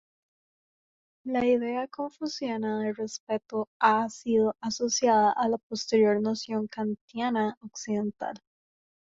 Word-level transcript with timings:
La 1.25 1.45
idea 1.45 1.87
confuciana 1.87 2.79
de 2.81 2.91
respeto 2.91 3.69
ha 3.79 4.09
sido 4.09 4.55
asociada 4.59 5.31
a 5.31 5.47
la 5.47 5.59
posterior 5.59 6.19
noción 6.23 6.65
kantiana 6.67 7.55
occidental. 7.61 8.33